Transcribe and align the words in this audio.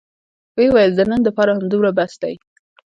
ويې 0.55 0.69
ويل 0.73 0.91
د 0.95 1.01
نن 1.11 1.21
دپاره 1.27 1.51
همدومره 1.57 1.91
بس 1.97 2.13
دى. 2.21 2.35